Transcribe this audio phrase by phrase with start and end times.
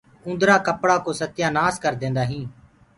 [0.27, 2.49] اُندرآ ڪپڙآ ڪو ستيآ نآس ڪرديندآ هينٚ۔